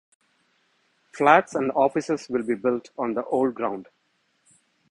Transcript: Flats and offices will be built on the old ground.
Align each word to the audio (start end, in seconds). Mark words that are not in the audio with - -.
Flats 1.13 1.53
and 1.53 1.69
offices 1.73 2.27
will 2.27 2.41
be 2.41 2.55
built 2.55 2.89
on 2.97 3.13
the 3.13 3.23
old 3.25 3.53
ground. 3.53 3.87